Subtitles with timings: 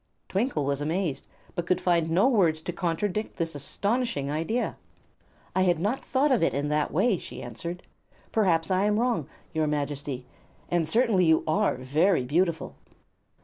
[0.29, 4.75] Twinkle was amazed, but could find no words to contradict this astonishing idea.
[5.55, 7.83] "I had not thought of it in that way," she answered.
[8.31, 10.25] "Perhaps I am wrong, your Majesty;
[10.69, 12.77] and certainly you are very beautiful."